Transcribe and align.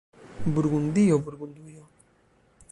Burgundio, 0.55 1.15
Burgundujo. 1.25 1.83